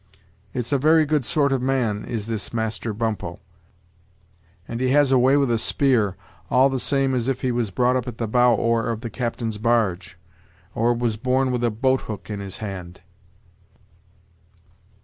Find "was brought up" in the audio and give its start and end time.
7.51-8.07